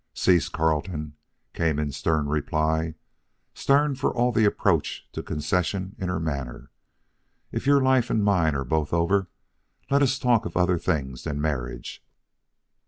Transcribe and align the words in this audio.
"Cease, 0.15 0.49
Carleton," 0.49 1.13
came 1.53 1.77
in 1.77 1.91
stern 1.91 2.25
reply 2.27 2.95
stern 3.53 3.93
for 3.93 4.11
all 4.11 4.31
the 4.31 4.45
approach 4.45 5.07
to 5.11 5.21
concession 5.21 5.95
in 5.99 6.09
her 6.09 6.19
manner. 6.19 6.71
"If 7.51 7.67
your 7.67 7.83
life 7.83 8.09
and 8.09 8.23
my 8.23 8.45
life 8.45 8.55
are 8.55 8.65
both 8.65 8.93
over, 8.93 9.29
let 9.91 10.01
us 10.01 10.17
talk 10.17 10.47
of 10.47 10.57
other 10.57 10.79
things 10.79 11.23
than 11.25 11.39
marriage. 11.39 12.03